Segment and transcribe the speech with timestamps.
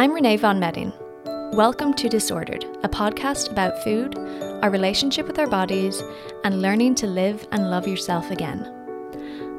[0.00, 0.94] I'm Renee Von Medding.
[1.52, 4.16] Welcome to Disordered, a podcast about food,
[4.62, 6.02] our relationship with our bodies,
[6.42, 8.64] and learning to live and love yourself again.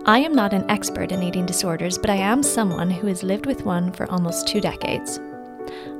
[0.07, 3.45] I am not an expert in eating disorders, but I am someone who has lived
[3.45, 5.19] with one for almost two decades.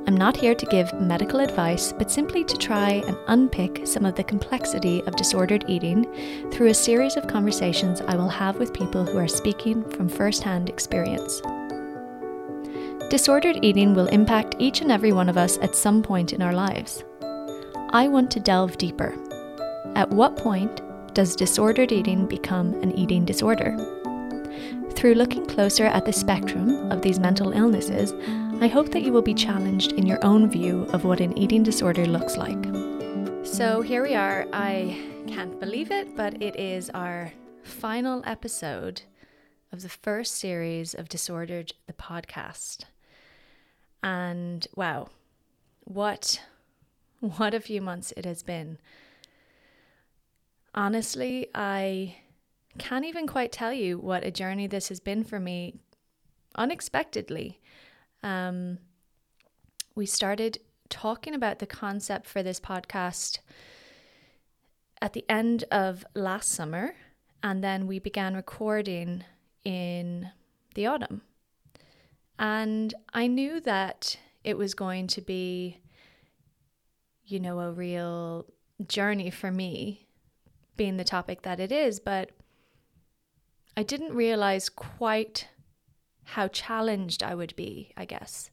[0.08, 4.16] I'm not here to give medical advice, but simply to try and unpick some of
[4.16, 6.04] the complexity of disordered eating
[6.50, 10.68] through a series of conversations I will have with people who are speaking from first-hand
[10.68, 11.40] experience.
[13.12, 16.54] Disordered eating will impact each and every one of us at some point in our
[16.54, 17.04] lives.
[17.90, 19.14] I want to delve deeper.
[19.94, 20.80] At what point
[21.12, 23.76] does disordered eating become an eating disorder?
[24.92, 28.14] Through looking closer at the spectrum of these mental illnesses,
[28.62, 31.62] I hope that you will be challenged in your own view of what an eating
[31.62, 32.64] disorder looks like.
[33.44, 34.46] So here we are.
[34.54, 37.30] I can't believe it, but it is our
[37.62, 39.02] final episode
[39.70, 42.86] of the first series of Disordered, the podcast.
[44.02, 45.08] And wow,
[45.84, 46.40] what
[47.20, 48.78] what a few months it has been.
[50.74, 52.16] Honestly, I
[52.78, 55.74] can't even quite tell you what a journey this has been for me
[56.56, 57.60] unexpectedly.
[58.22, 58.78] Um,
[59.94, 63.38] we started talking about the concept for this podcast
[65.00, 66.94] at the end of last summer,
[67.42, 69.24] and then we began recording
[69.64, 70.30] in
[70.74, 71.22] the autumn.
[72.42, 75.78] And I knew that it was going to be,
[77.24, 78.46] you know, a real
[78.88, 80.08] journey for me,
[80.76, 82.30] being the topic that it is, but
[83.76, 85.46] I didn't realize quite
[86.24, 88.50] how challenged I would be, I guess,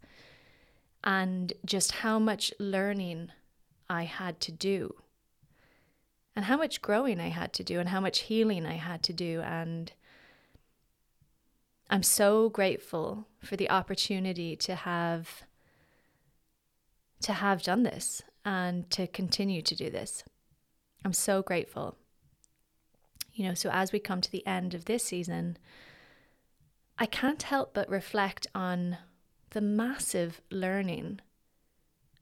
[1.04, 3.32] and just how much learning
[3.90, 4.94] I had to do,
[6.36, 9.14] and how much growing I had to do, and how much healing I had to
[9.14, 9.92] do, and
[11.90, 15.44] I'm so grateful for the opportunity to have
[17.22, 20.24] to have done this and to continue to do this.
[21.04, 21.98] I'm so grateful.
[23.34, 25.58] You know, so as we come to the end of this season,
[26.98, 28.98] I can't help but reflect on
[29.52, 31.22] the massive learning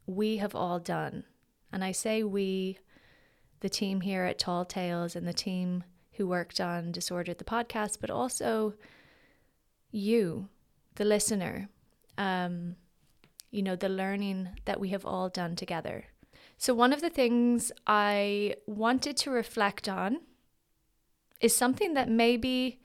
[0.07, 1.25] we have all done.
[1.72, 2.79] And I say we,
[3.59, 5.83] the team here at Tall Tales and the team
[6.13, 8.73] who worked on Disordered the podcast, but also
[9.92, 10.50] you,
[10.96, 11.70] the listener,
[12.18, 12.75] um,
[13.52, 16.06] you know, the learning that we have all done together.
[16.58, 20.22] So, one of the things I wanted to reflect on
[21.40, 22.81] is something that maybe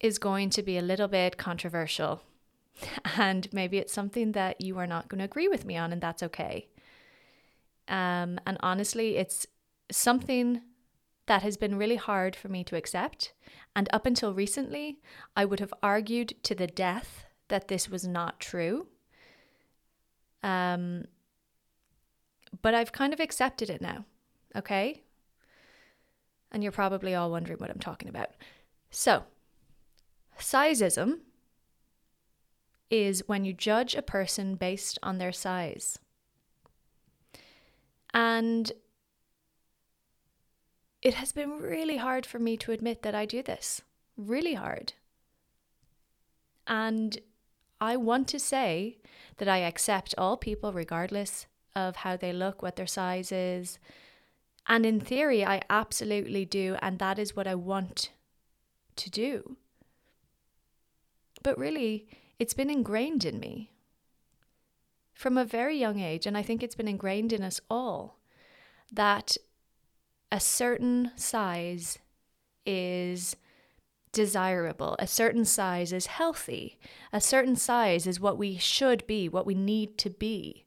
[0.00, 2.22] is going to be a little bit controversial.
[3.16, 6.00] And maybe it's something that you are not going to agree with me on, and
[6.00, 6.68] that's okay.
[7.88, 9.46] Um, and honestly, it's
[9.90, 10.62] something
[11.30, 13.34] that has been really hard for me to accept.
[13.76, 14.98] And up until recently,
[15.36, 18.88] I would have argued to the death that this was not true.
[20.42, 21.04] Um,
[22.62, 24.06] but I've kind of accepted it now,
[24.56, 25.04] okay?
[26.50, 28.30] And you're probably all wondering what I'm talking about.
[28.90, 29.22] So,
[30.36, 31.20] sizeism
[32.90, 35.96] is when you judge a person based on their size.
[38.12, 38.72] And
[41.02, 43.82] it has been really hard for me to admit that I do this.
[44.16, 44.92] Really hard.
[46.66, 47.18] And
[47.80, 48.98] I want to say
[49.38, 53.78] that I accept all people regardless of how they look, what their size is.
[54.66, 56.76] And in theory, I absolutely do.
[56.82, 58.10] And that is what I want
[58.96, 59.56] to do.
[61.42, 62.06] But really,
[62.38, 63.70] it's been ingrained in me
[65.14, 66.26] from a very young age.
[66.26, 68.18] And I think it's been ingrained in us all
[68.92, 69.38] that
[70.32, 71.98] a certain size
[72.64, 73.36] is
[74.12, 76.78] desirable, a certain size is healthy,
[77.12, 80.64] a certain size is what we should be, what we need to be.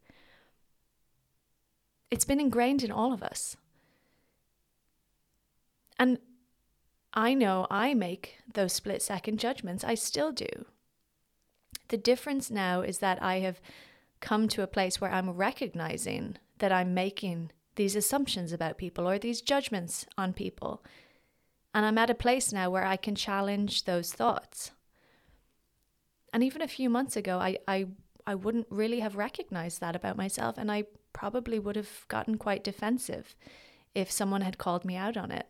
[2.10, 3.58] It's been ingrained in all of us.
[5.98, 6.20] And
[7.14, 9.84] I know I make those split second judgments.
[9.84, 10.66] I still do.
[11.90, 13.62] The difference now is that I have
[14.20, 19.18] come to a place where I'm recognizing that I'm making these assumptions about people or
[19.18, 20.84] these judgments on people.
[21.74, 24.72] And I'm at a place now where I can challenge those thoughts.
[26.32, 27.88] And even a few months ago, I, I,
[28.26, 30.58] I wouldn't really have recognized that about myself.
[30.58, 33.36] And I probably would have gotten quite defensive
[33.96, 35.48] if someone had called me out on it.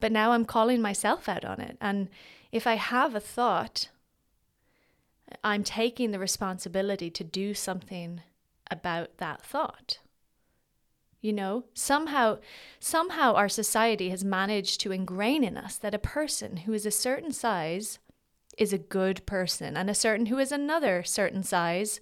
[0.00, 1.76] But now I'm calling myself out on it.
[1.80, 2.08] And
[2.52, 3.88] if I have a thought,
[5.42, 8.20] I'm taking the responsibility to do something
[8.70, 9.98] about that thought.
[11.26, 12.38] You know, somehow
[12.78, 16.92] somehow our society has managed to ingrain in us that a person who is a
[16.92, 17.98] certain size
[18.56, 21.98] is a good person and a certain who is another certain size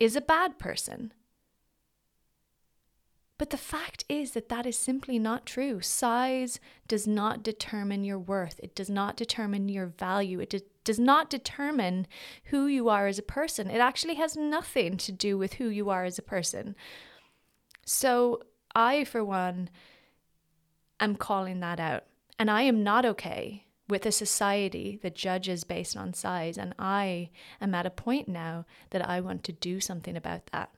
[0.00, 1.12] is a bad person.
[3.38, 5.80] But the fact is that that is simply not true.
[5.80, 6.58] Size
[6.88, 11.30] does not determine your worth, it does not determine your value, it de- does not
[11.30, 12.08] determine
[12.46, 13.70] who you are as a person.
[13.70, 16.74] It actually has nothing to do with who you are as a person.
[17.90, 18.42] So,
[18.78, 19.70] I, for one,
[21.00, 22.04] am calling that out.
[22.38, 26.56] And I am not okay with a society that judges based on size.
[26.58, 27.30] And I
[27.60, 30.70] am at a point now that I want to do something about that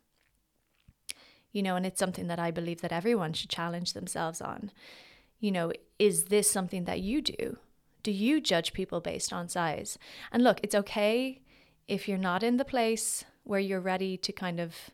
[1.53, 4.71] you know, and it's something that I believe that everyone should challenge themselves on.
[5.41, 7.59] You know, is this something that you do?
[8.03, 9.99] Do you judge people based on size?
[10.33, 11.41] And look, it's okay
[11.89, 14.91] if you're not in the place where you're ready to kind of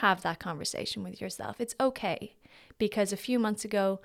[0.00, 1.60] have that conversation with yourself.
[1.60, 2.34] It's okay
[2.78, 4.00] because a few months ago,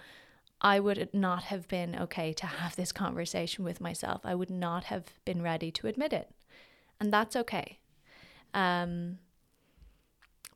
[0.62, 4.22] I would not have been okay to have this conversation with myself.
[4.26, 6.30] I would not have been ready to admit it.
[7.00, 7.80] And that's okay.
[8.54, 9.20] Um,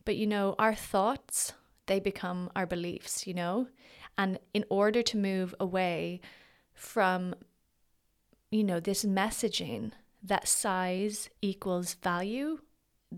[0.06, 1.54] but you know, our thoughts,
[1.86, 3.68] they become our beliefs, you know?
[4.18, 6.22] And in order to move away
[6.74, 7.34] from,
[8.52, 12.60] you know, this messaging that size equals value,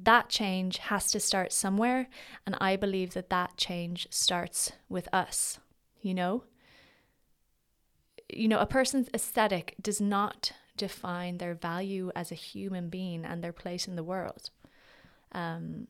[0.03, 2.07] that change has to start somewhere.
[2.45, 5.59] And I believe that that change starts with us,
[6.01, 6.43] you know?
[8.29, 13.43] You know, a person's aesthetic does not define their value as a human being and
[13.43, 14.49] their place in the world.
[15.31, 15.87] Um,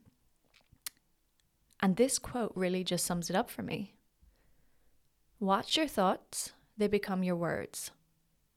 [1.82, 3.96] and this quote really just sums it up for me.
[5.40, 7.92] Watch your thoughts, they become your words.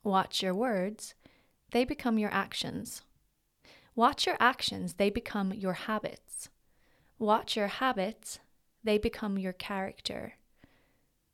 [0.02, 1.14] Watch your words,
[1.70, 3.02] they become your actions.
[3.98, 6.50] Watch your actions, they become your habits.
[7.18, 8.38] Watch your habits,
[8.84, 10.34] they become your character.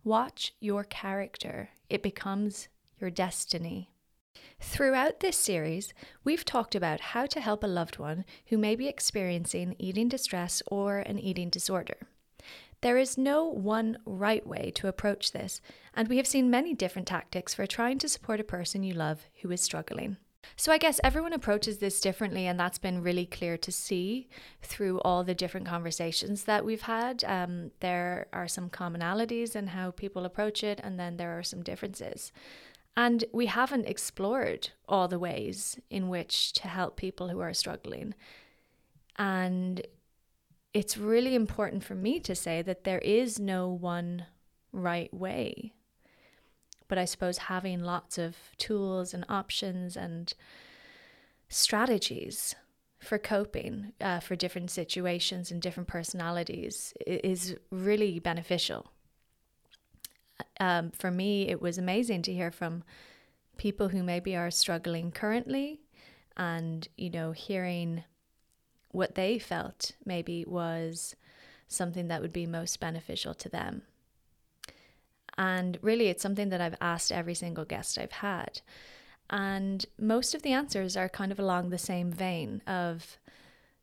[0.02, 2.68] Watch your character, it becomes
[2.98, 3.90] your destiny.
[4.58, 5.92] Throughout this series,
[6.24, 10.62] we've talked about how to help a loved one who may be experiencing eating distress
[10.66, 11.98] or an eating disorder.
[12.80, 15.60] There is no one right way to approach this,
[15.92, 19.26] and we have seen many different tactics for trying to support a person you love
[19.42, 20.16] who is struggling.
[20.56, 24.28] So, I guess everyone approaches this differently, and that's been really clear to see
[24.62, 27.24] through all the different conversations that we've had.
[27.24, 31.62] Um, there are some commonalities in how people approach it, and then there are some
[31.62, 32.32] differences.
[32.96, 38.14] And we haven't explored all the ways in which to help people who are struggling.
[39.16, 39.84] And
[40.72, 44.26] it's really important for me to say that there is no one
[44.72, 45.72] right way.
[46.88, 50.32] But I suppose having lots of tools and options and
[51.48, 52.54] strategies
[52.98, 58.90] for coping uh, for different situations and different personalities is really beneficial
[60.60, 62.84] um, for me, it was amazing to hear from
[63.56, 65.80] people who maybe are struggling currently
[66.36, 68.04] and, you know, hearing
[68.90, 71.16] what they felt maybe was
[71.68, 73.82] something that would be most beneficial to them.
[75.36, 78.60] And really, it's something that I've asked every single guest I've had.
[79.30, 83.18] And most of the answers are kind of along the same vein of,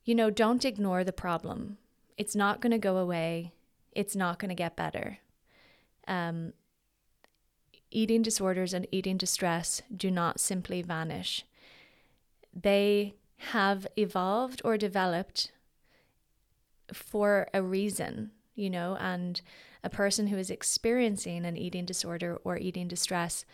[0.06, 1.78] you know, don't ignore the problem.
[2.18, 3.52] It's not going to go away.
[3.92, 5.20] It's not going to get better
[6.08, 6.54] um,
[7.90, 11.46] eating disorders and eating distress do not simply vanish.
[12.54, 15.52] They have evolved or developed
[16.94, 19.42] for a reason, you know, and
[19.84, 23.46] a person who is experiencing an eating disorder or eating distress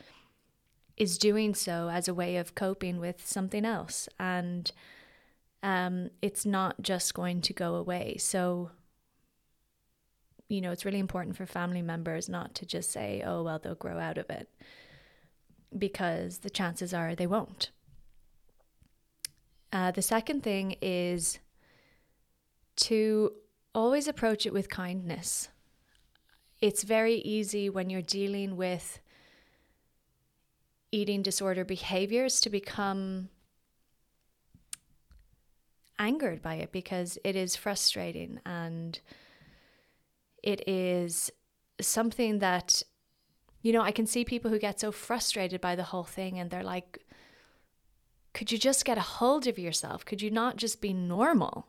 [0.96, 4.10] is doing so as a way of coping with something else.
[4.20, 4.72] And
[5.64, 8.18] um, it's not just going to go away.
[8.20, 8.72] So
[10.50, 13.76] you know, it's really important for family members not to just say, oh, well, they'll
[13.76, 14.48] grow out of it,
[15.78, 17.72] because the chances are they won't.
[19.74, 21.40] Uh, the second thing is
[22.78, 23.34] to
[23.76, 25.50] always approach it with kindness.
[26.60, 29.00] It's very easy when you're dealing with
[30.92, 33.30] eating disorder behaviors to become
[36.00, 39.00] angered by it because it is frustrating and
[40.44, 41.32] it is
[41.82, 42.82] something that,
[43.62, 46.50] you know, I can see people who get so frustrated by the whole thing and
[46.50, 47.04] they're like,
[48.34, 50.06] could you just get a hold of yourself?
[50.06, 51.68] Could you not just be normal?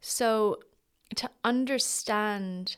[0.00, 0.60] So,
[1.16, 2.76] to understand,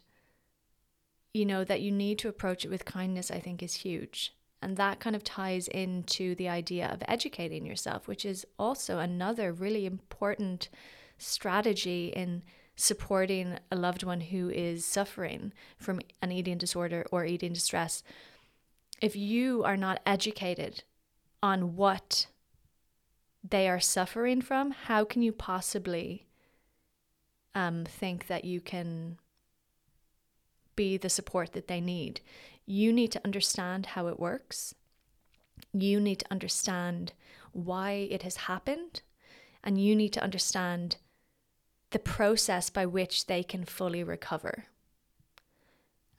[1.36, 4.34] you know, that you need to approach it with kindness, I think is huge.
[4.62, 9.52] And that kind of ties into the idea of educating yourself, which is also another
[9.52, 10.68] really important
[11.18, 12.42] strategy in
[12.74, 18.02] supporting a loved one who is suffering from an eating disorder or eating distress,
[19.00, 20.82] if you are not educated
[21.42, 22.26] on what
[23.48, 26.26] they are suffering from, how can you possibly
[27.54, 29.18] um, think that you can
[30.76, 32.20] be the support that they need.
[32.66, 34.74] You need to understand how it works.
[35.72, 37.12] You need to understand
[37.52, 39.02] why it has happened.
[39.64, 40.96] And you need to understand
[41.90, 44.66] the process by which they can fully recover.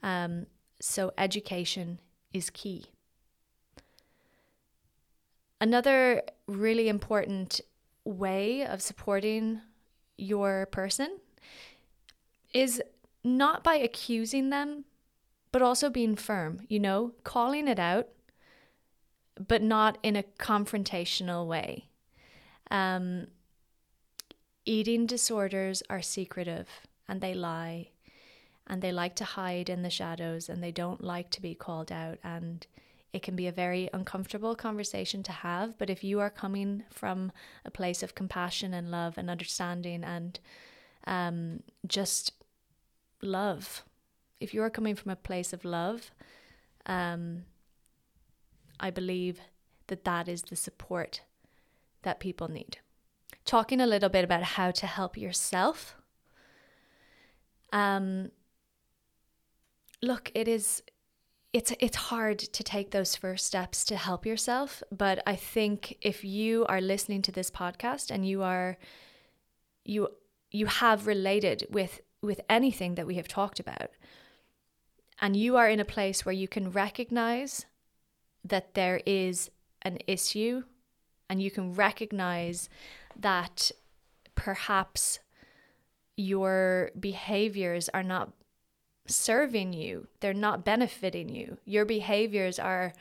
[0.02, 0.46] Um,
[0.80, 2.00] so, education
[2.32, 2.86] is key.
[5.60, 7.60] Another really important
[8.04, 9.60] way of supporting
[10.16, 11.18] your person
[12.54, 12.82] is
[13.24, 14.84] not by accusing them,
[15.52, 18.08] but also being firm, you know, calling it out,
[19.46, 21.88] but not in a confrontational way.
[22.70, 23.28] Um,
[24.64, 26.68] eating disorders are secretive
[27.08, 27.88] and they lie
[28.66, 31.90] and they like to hide in the shadows and they don't like to be called
[31.90, 32.66] out and
[33.14, 37.32] it can be a very uncomfortable conversation to have but if you are coming from
[37.64, 40.38] a place of compassion and love and understanding and
[41.06, 42.32] um, just
[43.22, 43.84] love.
[44.40, 46.10] If you are coming from a place of love
[46.86, 47.44] um,
[48.80, 49.40] i believe
[49.88, 51.22] that that is the support
[52.02, 52.78] that people need.
[53.44, 55.96] Talking a little bit about how to help yourself
[57.72, 58.30] um,
[60.02, 60.82] look, it is
[61.52, 66.24] it's it's hard to take those first steps to help yourself, but I think if
[66.24, 68.78] you are listening to this podcast and you are
[69.84, 70.08] you
[70.50, 73.90] you have related with with anything that we have talked about.
[75.20, 77.66] And you are in a place where you can recognize
[78.44, 79.50] that there is
[79.82, 80.62] an issue
[81.28, 82.68] and you can recognize
[83.18, 83.70] that
[84.34, 85.18] perhaps
[86.16, 88.32] your behaviors are not
[89.06, 91.56] serving you they're not benefiting you.
[91.64, 92.92] Your behaviors are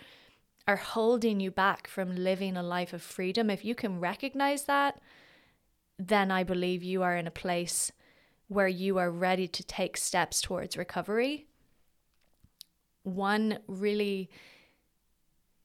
[0.68, 3.50] are holding you back from living a life of freedom.
[3.50, 5.00] If you can recognize that
[6.00, 7.92] then i believe you are in a place
[8.48, 11.48] where you are ready to take steps towards recovery
[13.08, 14.30] one really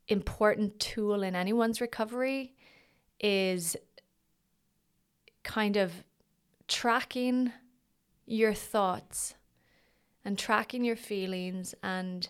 [0.09, 2.55] important tool in anyone's recovery
[3.21, 3.77] is
[5.43, 5.93] kind of
[6.69, 7.53] tracking
[8.27, 9.35] your thoughts
[10.25, 12.29] and tracking your feelings and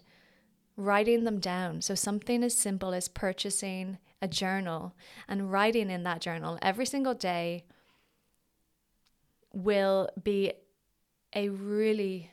[0.77, 1.83] writing them down.
[1.83, 4.95] So, something as simple as purchasing a journal
[5.29, 7.65] and writing in that journal every single day
[9.53, 10.53] will be
[11.35, 12.31] a really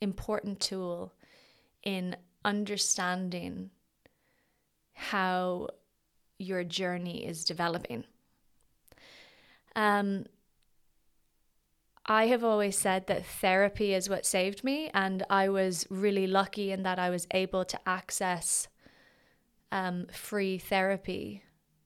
[0.00, 1.12] important tool
[1.82, 3.70] in understanding
[4.94, 5.68] how
[6.38, 8.04] your journey is developing.
[9.74, 10.26] Um,
[12.04, 16.72] I have always said that therapy is what saved me, and I was really lucky
[16.72, 18.68] in that I was able to access
[19.70, 21.44] um, free therapy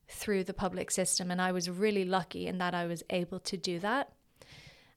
[0.09, 3.57] through the public system, and I was really lucky in that I was able to
[3.57, 4.16] do that.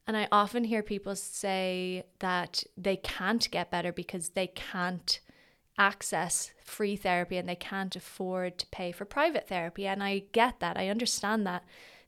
[0.09, 5.19] And I often hear people say that they can't get better because they can't
[5.77, 9.85] access free therapy and they can't afford to pay for private therapy.
[9.85, 11.63] And I get that, I understand that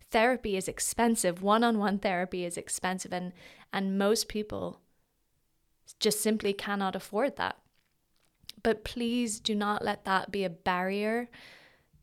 [0.09, 1.43] therapy is expensive.
[1.43, 3.33] One-on-one therapy is expensive and
[3.71, 4.81] and most people
[5.99, 7.59] just simply cannot afford that.
[8.63, 11.29] But please do not let that be a barrier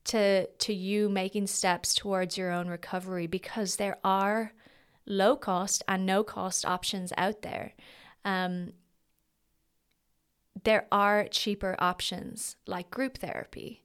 [0.04, 4.52] to to you making steps towards your own recovery because there are
[5.08, 7.72] low cost and no cost options out there.
[8.24, 8.74] Um,
[10.64, 13.84] there are cheaper options like group therapy.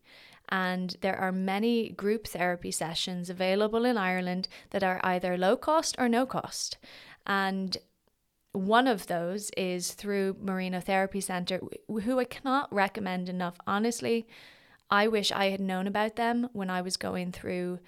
[0.50, 5.96] And there are many group therapy sessions available in Ireland that are either low cost
[5.98, 6.78] or no cost.
[7.26, 7.78] And
[8.52, 13.56] one of those is through Marino Therapy Centre, who I cannot recommend enough.
[13.66, 14.28] Honestly,
[14.92, 17.80] I wish I had known about them when I was going through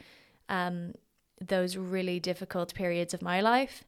[0.50, 0.94] um,
[1.40, 3.84] those really difficult periods of my life.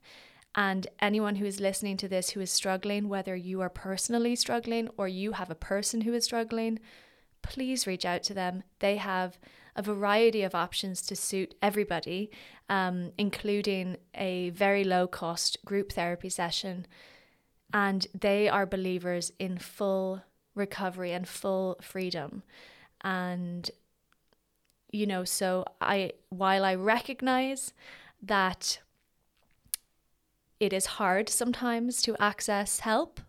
[0.56, 4.90] And anyone who is listening to this who is struggling, whether you are personally struggling
[4.98, 6.80] or you have a person who is struggling,
[7.44, 8.64] please reach out to them.
[8.80, 9.38] They have
[9.76, 12.32] a variety of options to suit everybody,
[12.70, 16.88] um, including a very low cost group therapy session.
[17.72, 20.24] And they are believers in full
[20.56, 22.42] recovery and full freedom.
[23.02, 23.70] And,
[24.92, 27.74] you know, so I, while I recognize
[28.22, 28.80] that
[30.60, 33.22] it is hard sometimes to access help,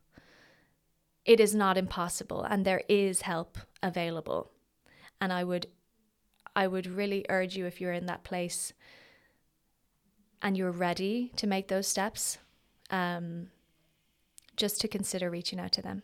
[1.25, 4.51] it is not impossible and there is help available.
[5.21, 5.67] And I would
[6.57, 8.73] I would really urge you if you're in that place
[10.43, 12.39] and you're ready to make those steps,
[12.91, 13.51] um,
[14.57, 16.03] just to consider reaching out to them.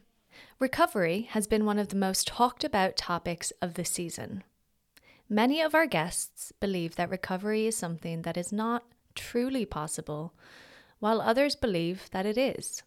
[0.61, 4.45] Recovery has been one of the most talked about topics of the season.
[5.29, 10.35] Many of our guests believe that recovery is something that is not truly possible,
[10.99, 12.83] while others believe that it is.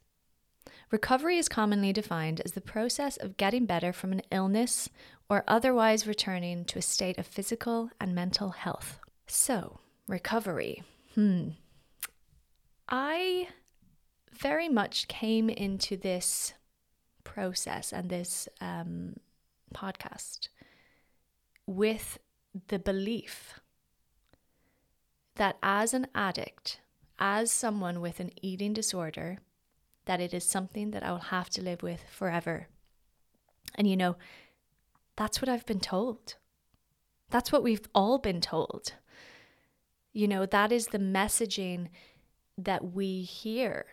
[0.91, 4.89] Recovery is commonly defined as the process of getting better from an illness
[5.29, 8.99] or otherwise returning to a state of physical and mental health.
[9.27, 10.83] So, recovery.
[11.15, 11.49] Hmm.
[12.87, 13.49] I
[14.31, 16.53] very much came into this
[17.25, 19.17] process and this um,
[19.75, 20.47] podcast
[21.65, 22.17] with
[22.67, 23.59] the belief
[25.35, 26.79] that as an addict,
[27.19, 29.39] as someone with an eating disorder,
[30.05, 32.67] that it is something that I will have to live with forever.
[33.75, 34.15] And you know,
[35.15, 36.35] that's what I've been told.
[37.29, 38.93] That's what we've all been told.
[40.13, 41.89] You know, that is the messaging
[42.57, 43.85] that we hear.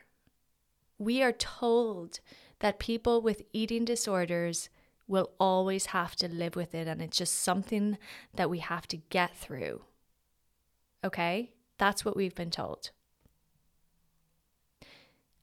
[0.98, 2.20] We are told
[2.60, 4.70] that people with eating disorders
[5.06, 7.98] will always have to live with it, and it's just something
[8.34, 9.82] that we have to get through.
[11.04, 11.52] Okay?
[11.78, 12.90] That's what we've been told.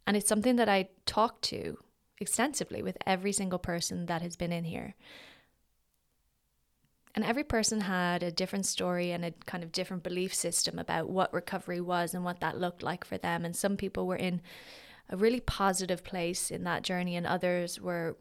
[0.07, 1.77] And it's something that I talk to
[2.19, 4.95] extensively with every single person that has been in here.
[7.13, 11.09] And every person had a different story and a kind of different belief system about
[11.09, 13.43] what recovery was and what that looked like for them.
[13.43, 14.41] And some people were in
[15.09, 18.17] a really positive place in that journey, and others were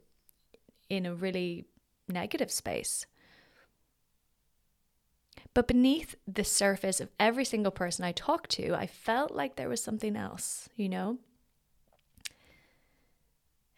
[0.91, 1.65] in a really
[2.09, 3.07] negative space.
[5.55, 9.69] But beneath the surface of every single person I talked to, I felt like there
[9.69, 11.19] was something else, you know?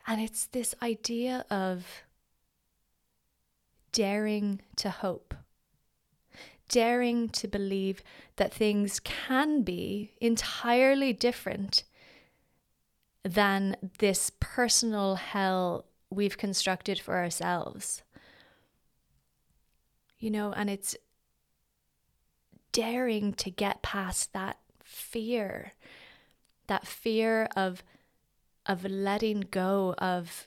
[0.07, 1.87] And it's this idea of
[3.93, 5.35] daring to hope,
[6.69, 8.03] daring to believe
[8.37, 11.85] that things can be entirely different
[13.23, 18.03] than this personal hell we've constructed for ourselves.
[20.19, 20.97] You know, and it's
[22.73, 25.73] daring to get past that fear,
[26.67, 27.83] that fear of
[28.65, 30.47] of letting go of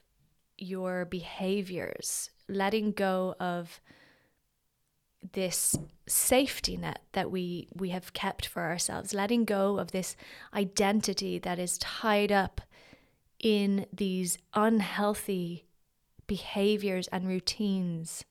[0.57, 3.81] your behaviors, letting go of
[5.33, 5.75] this
[6.07, 10.15] safety net that we we have kept for ourselves letting go of this
[10.53, 12.61] identity that is tied up
[13.45, 15.67] in these unhealthy
[16.25, 18.25] behaviors and routines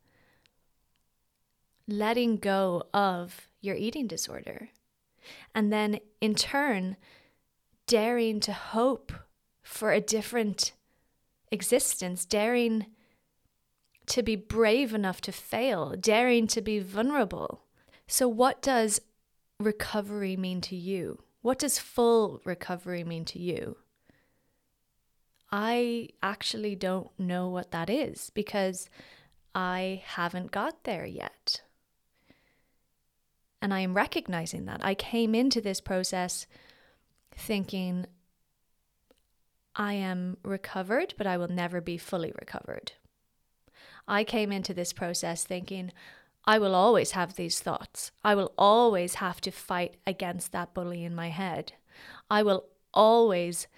[1.87, 4.71] letting go of your eating disorder
[5.55, 6.97] and then in turn
[7.87, 9.13] daring to hope
[9.63, 10.73] for a different
[11.53, 12.85] existence daring
[14.07, 17.63] to be brave enough to fail, daring to be vulnerable.
[18.09, 19.01] So, what does
[19.61, 21.23] recovery mean to you?
[21.41, 23.77] What does full recovery mean to you?
[25.57, 28.91] I actually don't know what that is because
[29.55, 31.63] I haven't got there yet.
[33.63, 34.85] And I am recognizing that.
[34.85, 36.49] I came into this process
[37.31, 38.07] thinking
[39.77, 42.91] I am recovered, but I will never be fully recovered.
[44.09, 45.93] I came into this process thinking,
[46.45, 48.11] I will always have these thoughts.
[48.25, 51.75] I will always have to fight against that bully in my head.
[52.29, 53.69] I will always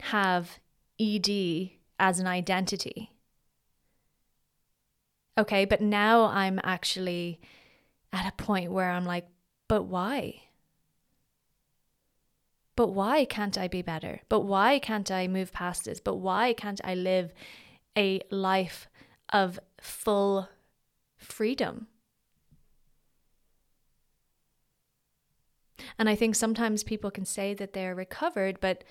[0.00, 0.58] have
[1.00, 3.10] ED as an identity.
[5.36, 7.40] Okay, but now I'm actually
[8.12, 9.26] at a point where I'm like,
[9.66, 10.42] but why?
[12.76, 14.20] But why can't I be better?
[14.28, 16.00] But why can't I move past this?
[16.00, 17.32] But why can't I live
[17.96, 18.88] a life
[19.32, 20.48] of full
[21.18, 21.88] freedom.
[25.98, 28.84] And I think sometimes people can say that they're recovered, but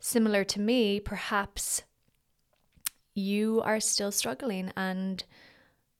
[0.00, 1.82] similar to me, perhaps
[3.14, 5.22] you are still struggling and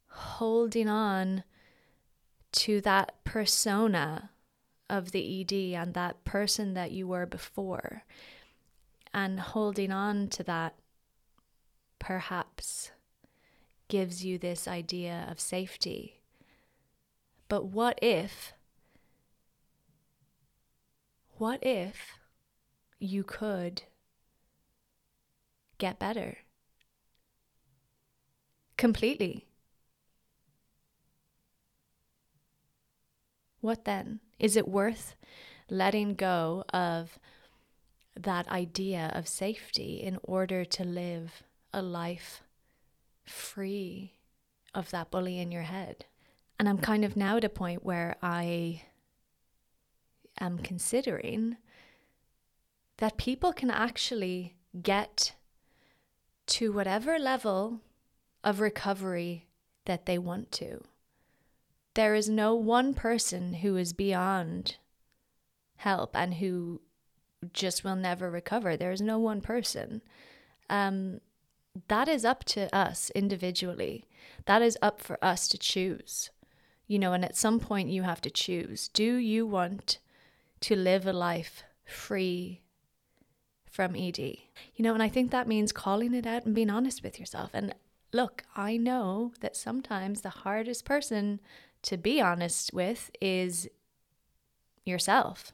[0.08, 1.44] holding on
[2.52, 4.30] to that persona
[4.88, 8.02] of the ED and that person that you were before,
[9.14, 10.74] and holding on to that
[12.00, 12.90] perhaps
[13.88, 16.20] gives you this idea of safety.
[17.48, 18.52] But what if,
[21.36, 22.18] what if
[22.98, 23.82] you could
[25.80, 26.38] get better?
[28.76, 29.46] Completely.
[33.60, 34.20] What then?
[34.38, 35.16] Is it worth
[35.68, 37.18] letting go of
[38.16, 42.42] that idea of safety in order to live a life
[43.24, 44.14] free
[44.74, 46.04] of that bully in your head.
[46.58, 48.82] And I'm kind of now at a point where I
[50.40, 51.56] am considering
[52.98, 55.34] that people can actually get
[56.50, 57.80] to whatever level
[58.44, 59.46] of recovery
[59.86, 60.82] that they want to.
[61.94, 64.76] There is no one person who is beyond
[65.76, 66.80] help and who
[67.52, 68.76] just will never recover.
[68.76, 70.02] There is no one person.
[70.68, 71.20] Um,
[71.88, 74.04] that is up to us individually.
[74.46, 76.30] That is up for us to choose.
[76.86, 78.88] You know, and at some point you have to choose.
[78.88, 79.98] Do you want
[80.60, 82.60] to live a life free
[83.70, 84.18] from ED?
[84.18, 84.38] You
[84.80, 87.50] know, and I think that means calling it out and being honest with yourself.
[87.54, 87.74] And
[88.12, 91.40] look, I know that sometimes the hardest person
[91.82, 93.68] to be honest with is
[94.84, 95.52] yourself.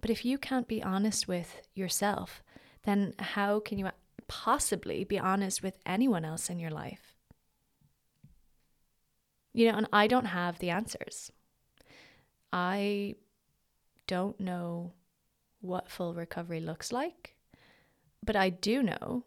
[0.00, 2.42] But if you can't be honest with yourself,
[2.84, 3.88] then how can you
[4.28, 7.14] possibly be honest with anyone else in your life?
[9.52, 11.32] You know, and I don't have the answers.
[12.52, 13.16] I
[14.06, 14.92] don't know
[15.66, 17.34] what full recovery looks like,
[18.24, 19.24] but I do know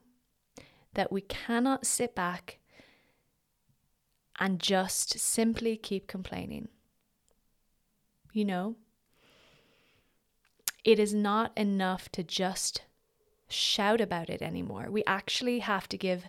[0.93, 2.59] that we cannot sit back
[4.39, 6.69] and just simply keep complaining.
[8.31, 8.75] You know,
[10.83, 12.83] it is not enough to just
[13.49, 14.87] shout about it anymore.
[14.89, 16.25] We actually have to give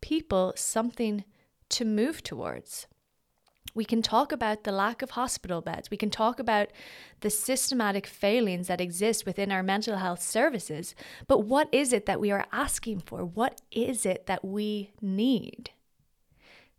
[0.00, 1.24] people something
[1.70, 2.86] to move towards.
[3.74, 5.90] We can talk about the lack of hospital beds.
[5.90, 6.68] We can talk about
[7.20, 10.94] the systematic failings that exist within our mental health services.
[11.26, 13.24] But what is it that we are asking for?
[13.24, 15.70] What is it that we need?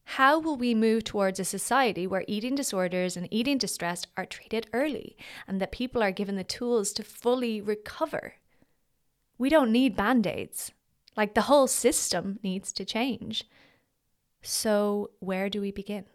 [0.05, 4.67] How will we move towards a society where eating disorders and eating distress are treated
[4.73, 8.35] early and that people are given the tools to fully recover?
[9.37, 10.71] We don't need band aids.
[11.15, 13.45] Like the whole system needs to change.
[14.41, 16.05] So, where do we begin?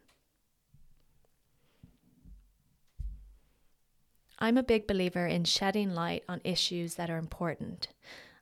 [4.39, 7.89] I'm a big believer in shedding light on issues that are important.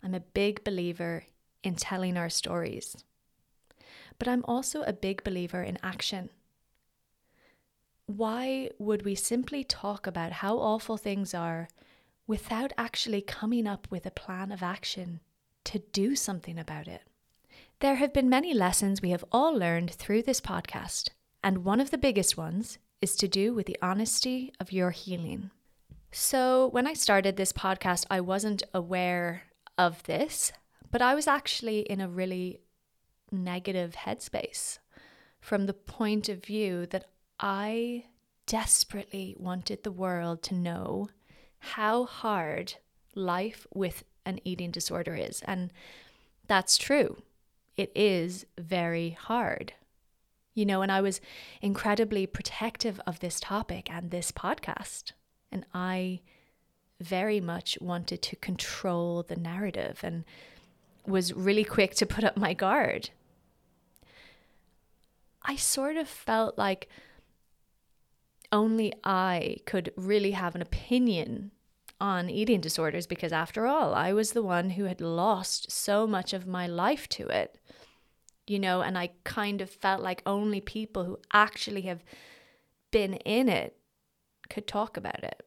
[0.02, 1.24] I'm a big believer
[1.62, 2.96] in telling our stories
[4.18, 6.30] but I'm also a big believer in action.
[8.06, 11.68] Why would we simply talk about how awful things are
[12.26, 15.20] without actually coming up with a plan of action
[15.64, 17.02] to do something about it?
[17.80, 21.10] There have been many lessons we have all learned through this podcast,
[21.42, 25.50] and one of the biggest ones is to do with the honesty of your healing.
[26.18, 29.42] So, when I started this podcast, I wasn't aware
[29.76, 30.50] of this,
[30.90, 32.60] but I was actually in a really
[33.30, 34.78] negative headspace
[35.42, 37.04] from the point of view that
[37.38, 38.04] I
[38.46, 41.10] desperately wanted the world to know
[41.58, 42.76] how hard
[43.14, 45.42] life with an eating disorder is.
[45.42, 45.70] And
[46.46, 47.18] that's true.
[47.76, 49.74] It is very hard.
[50.54, 51.20] You know, and I was
[51.60, 55.12] incredibly protective of this topic and this podcast.
[55.50, 56.20] And I
[57.00, 60.24] very much wanted to control the narrative and
[61.06, 63.10] was really quick to put up my guard.
[65.42, 66.88] I sort of felt like
[68.50, 71.52] only I could really have an opinion
[72.00, 76.32] on eating disorders because, after all, I was the one who had lost so much
[76.32, 77.58] of my life to it.
[78.46, 82.04] You know, and I kind of felt like only people who actually have
[82.90, 83.76] been in it
[84.48, 85.42] could talk about it.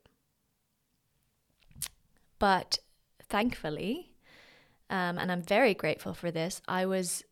[2.38, 2.80] But
[3.28, 4.12] thankfully,
[4.90, 7.24] um, and I'm very grateful for this, I was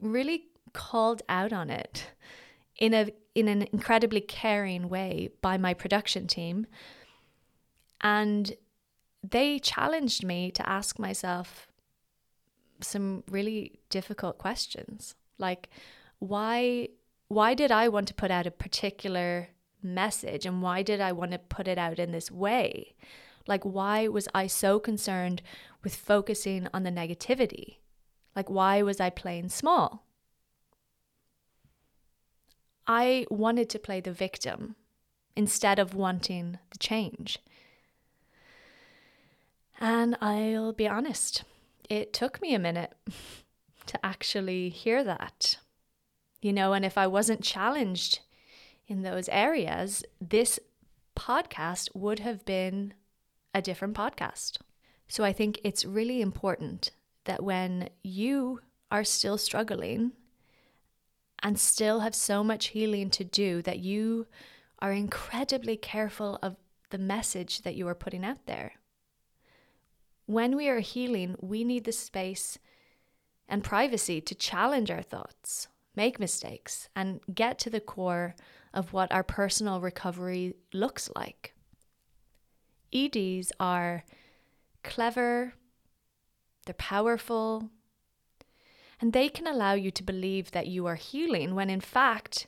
[0.00, 2.10] really called out on it
[2.78, 6.66] in a in an incredibly caring way by my production team
[8.00, 8.52] and
[9.28, 11.68] they challenged me to ask myself
[12.80, 15.68] some really difficult questions like
[16.20, 16.88] why
[17.28, 19.48] why did I want to put out a particular
[19.82, 22.94] message and why did I want to put it out in this way
[23.46, 25.42] like why was I so concerned
[25.82, 27.76] with focusing on the negativity
[28.34, 30.04] like why was I playing small
[32.88, 34.74] I wanted to play the victim
[35.36, 37.38] instead of wanting the change.
[39.78, 41.44] And I'll be honest,
[41.88, 42.94] it took me a minute
[43.86, 45.58] to actually hear that.
[46.40, 48.20] You know, and if I wasn't challenged
[48.88, 50.58] in those areas, this
[51.14, 52.94] podcast would have been
[53.54, 54.58] a different podcast.
[55.06, 56.90] So I think it's really important
[57.24, 60.12] that when you are still struggling
[61.42, 64.26] and still have so much healing to do that you
[64.80, 66.56] are incredibly careful of
[66.90, 68.72] the message that you are putting out there.
[70.26, 72.58] When we are healing, we need the space
[73.48, 75.68] and privacy to challenge our thoughts,
[76.04, 78.34] make mistakes, and get to the core
[78.72, 81.54] of what our personal recovery looks like.
[82.92, 84.04] EDs are
[84.82, 85.54] clever,
[86.64, 87.70] they're powerful,
[89.00, 92.46] and they can allow you to believe that you are healing when in fact,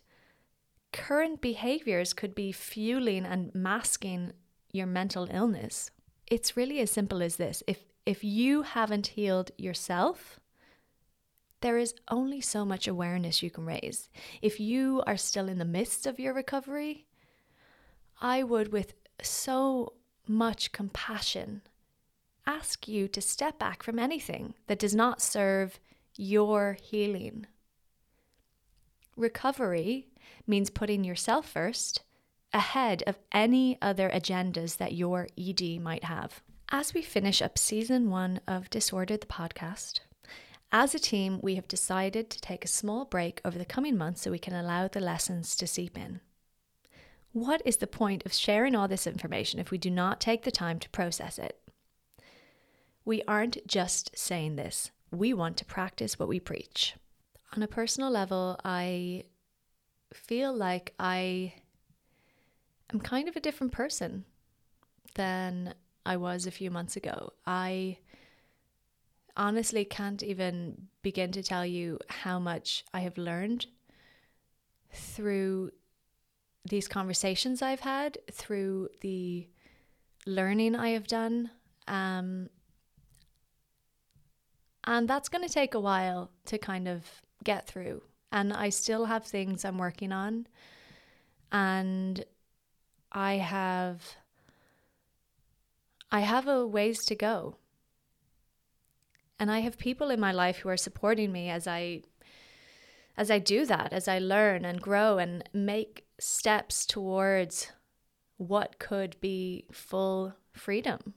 [0.93, 4.33] current behaviors could be fueling and masking
[4.73, 5.91] your mental illness.
[6.31, 7.63] it's really as simple as this.
[7.67, 10.40] If if you haven't healed yourself,
[11.61, 14.09] there is only so much awareness you can raise.
[14.41, 17.07] If you are still in the midst of your recovery,
[18.21, 19.95] I would, with so
[20.27, 21.63] much compassion,
[22.47, 25.79] ask you to step back from anything that does not serve
[26.17, 27.47] your healing.
[29.17, 30.09] Recovery
[30.47, 32.03] means putting yourself first
[32.53, 36.43] ahead of any other agendas that your ED might have.
[36.71, 40.01] As we finish up season one of Disordered the podcast,
[40.73, 44.23] as a team, we have decided to take a small break over the coming months
[44.23, 46.21] so we can allow the lessons to seep in.
[47.33, 50.51] What is the point of sharing all this information if we do not take the
[50.51, 51.61] time to process it?
[53.05, 56.95] We aren't just saying this, we want to practice what we preach.
[57.57, 59.25] On a personal level, I
[60.13, 61.55] feel like I
[62.93, 64.25] am kind of a different person
[65.15, 65.75] than
[66.07, 67.33] I was a few months ago.
[67.47, 67.99] I
[69.41, 73.67] honestly can't even begin to tell you how much I have learned
[74.93, 75.71] through
[76.69, 79.49] these conversations I've had, through the
[80.27, 81.51] learning I have done.
[81.89, 82.51] Um,
[84.85, 87.07] and that's going to take a while to kind of
[87.43, 88.03] get through.
[88.31, 90.47] And I still have things I'm working on.
[91.51, 92.25] And
[93.11, 94.17] I have
[96.13, 97.57] I have a ways to go.
[99.41, 102.03] And I have people in my life who are supporting me as I
[103.17, 107.73] as I do that, as I learn and grow and make steps towards
[108.37, 111.15] what could be full freedom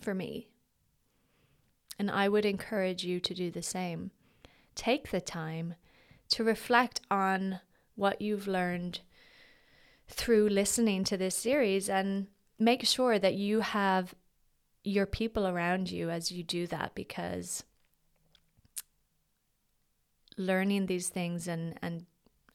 [0.00, 0.48] for me.
[1.98, 4.12] And I would encourage you to do the same.
[4.74, 5.74] Take the time
[6.30, 7.60] to reflect on
[7.96, 9.00] what you've learned
[10.08, 14.14] through listening to this series and make sure that you have
[14.86, 17.64] your people around you as you do that because
[20.38, 22.06] learning these things and and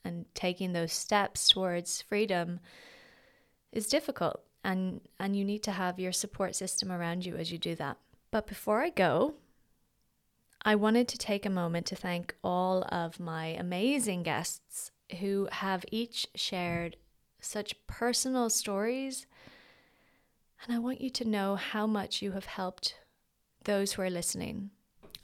[0.05, 2.59] and taking those steps towards freedom
[3.73, 7.57] is difficult and and you need to have your support system around you as you
[7.57, 7.97] do that.
[8.31, 9.33] But before I go,
[10.63, 15.83] I wanted to take a moment to thank all of my amazing guests who have
[15.91, 16.95] each shared
[17.41, 19.25] such personal stories
[20.63, 22.95] and I want you to know how much you have helped
[23.63, 24.71] those who are listening.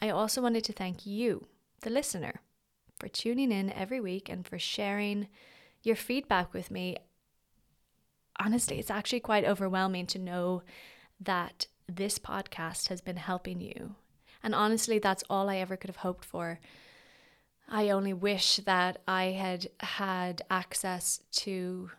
[0.02, 1.48] I also wanted to thank you,
[1.82, 2.42] the listener,
[3.00, 5.28] for tuning in every week and for sharing
[5.84, 6.98] your feedback with me.
[8.40, 10.64] Honestly, it's actually quite overwhelming to know
[11.20, 13.96] that this podcast has been helping you.
[14.44, 16.60] And honestly, that's all I ever could have hoped for.
[17.70, 21.92] I only wish that I had had access to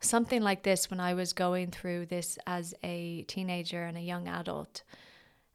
[0.00, 4.28] something like this when I was going through this as a teenager and a young
[4.28, 4.82] adult.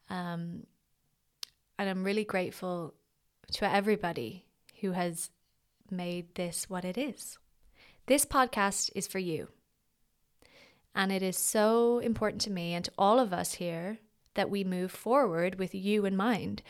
[0.09, 0.65] Um,
[1.77, 2.93] and I'm really grateful
[3.53, 4.45] to everybody
[4.81, 5.29] who has
[5.89, 7.37] made this what it is.
[8.07, 9.49] This podcast is for you.
[10.93, 13.99] And it is so important to me and to all of us here
[14.33, 16.61] that we move forward with you in mind.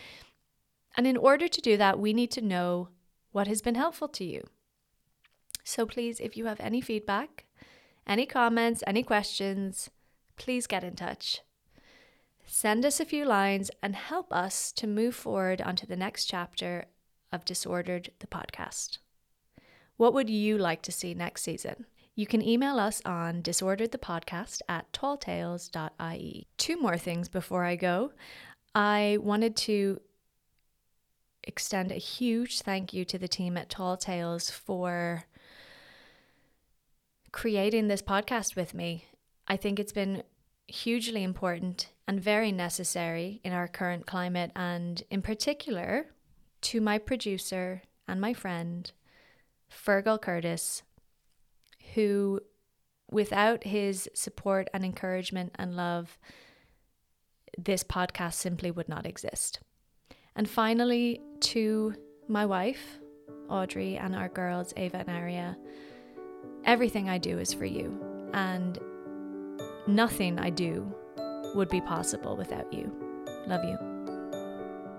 [0.96, 2.90] And in order to do that, we need to know
[3.32, 4.48] what has been helpful to you.
[5.64, 7.46] So please, if you have any feedback,
[8.08, 9.90] any comments, any questions,
[10.38, 11.42] please get in touch.
[12.46, 16.86] Send us a few lines and help us to move forward onto the next chapter
[17.32, 18.98] of Disordered the podcast.
[19.98, 21.86] What would you like to see next season?
[22.16, 26.48] You can email us on disorderedthepodcast at talltales.ie.
[26.58, 28.12] Two more things before I go.
[28.76, 30.02] I wanted to
[31.44, 35.24] extend a huge thank you to the team at Tall Tales for
[37.32, 39.06] creating this podcast with me.
[39.48, 40.24] I think it's been
[40.68, 46.08] hugely important and very necessary in our current climate, and in particular
[46.62, 48.92] to my producer and my friend,
[49.70, 50.84] Fergal Curtis,
[51.94, 52.40] who,
[53.10, 56.18] without his support and encouragement and love,
[57.58, 59.60] this podcast simply would not exist.
[60.36, 61.94] And finally, to
[62.28, 63.00] my wife,
[63.50, 65.58] Audrey, and our girls, Ava and Aria
[66.66, 68.00] Everything I do is for you,
[68.34, 68.78] and
[69.88, 70.94] nothing I do
[71.56, 72.94] would be possible without you.
[73.48, 73.78] Love you.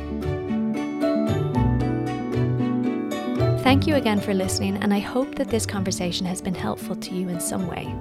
[3.64, 7.14] Thank you again for listening, and I hope that this conversation has been helpful to
[7.14, 7.94] you in some way.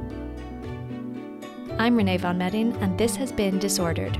[1.79, 4.16] I'm Renee Von Medding, and this has been Disordered